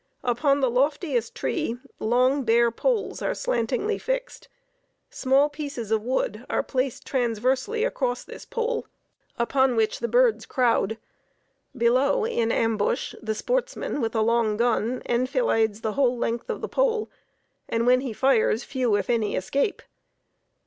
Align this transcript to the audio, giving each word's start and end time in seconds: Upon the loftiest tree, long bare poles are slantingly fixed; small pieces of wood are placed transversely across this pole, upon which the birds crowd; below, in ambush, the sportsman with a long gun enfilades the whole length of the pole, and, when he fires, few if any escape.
Upon 0.23 0.61
the 0.61 0.69
loftiest 0.71 1.35
tree, 1.35 1.77
long 1.99 2.41
bare 2.43 2.71
poles 2.71 3.21
are 3.21 3.35
slantingly 3.35 3.99
fixed; 3.99 4.47
small 5.11 5.47
pieces 5.47 5.91
of 5.91 6.01
wood 6.01 6.43
are 6.49 6.63
placed 6.63 7.05
transversely 7.05 7.83
across 7.83 8.23
this 8.23 8.43
pole, 8.43 8.87
upon 9.37 9.75
which 9.75 9.99
the 9.99 10.07
birds 10.07 10.47
crowd; 10.47 10.97
below, 11.77 12.25
in 12.25 12.51
ambush, 12.51 13.13
the 13.21 13.35
sportsman 13.35 14.01
with 14.01 14.15
a 14.15 14.21
long 14.21 14.57
gun 14.57 15.03
enfilades 15.05 15.81
the 15.81 15.93
whole 15.93 16.17
length 16.17 16.49
of 16.49 16.61
the 16.61 16.67
pole, 16.67 17.07
and, 17.69 17.85
when 17.85 18.01
he 18.01 18.11
fires, 18.11 18.63
few 18.63 18.95
if 18.95 19.07
any 19.07 19.35
escape. 19.35 19.83